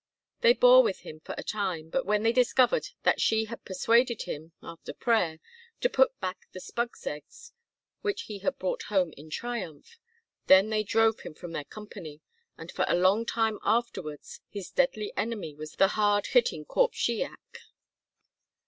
They 0.39 0.53
bore 0.53 0.81
with 0.81 1.01
him 1.01 1.19
for 1.19 1.35
a 1.37 1.43
time, 1.43 1.91
but 1.91 2.07
when 2.07 2.23
they 2.23 2.31
discovered 2.33 2.87
that 3.03 3.21
she 3.21 3.45
had 3.45 3.63
persuaded 3.63 4.23
him 4.23 4.51
(after 4.63 4.95
prayer) 4.95 5.37
to 5.81 5.89
put 5.91 6.19
back 6.19 6.47
the 6.53 6.59
spug's 6.59 7.05
eggs 7.05 7.53
which 8.01 8.23
he 8.23 8.39
had 8.39 8.57
brought 8.57 8.81
home 8.89 9.13
in 9.15 9.29
triumph, 9.29 9.99
then 10.47 10.71
they 10.71 10.81
drove 10.81 11.19
him 11.19 11.35
from 11.35 11.51
their 11.51 11.65
company, 11.65 12.19
and 12.57 12.71
for 12.71 12.83
a 12.87 12.95
long 12.95 13.27
time 13.27 13.59
afterwards 13.63 14.41
his 14.49 14.71
deadly 14.71 15.13
enemy 15.15 15.53
was 15.53 15.73
the 15.73 15.89
hard 15.89 16.25
hitting 16.33 16.65
Corp 16.65 16.93
Shiach. 16.93 17.57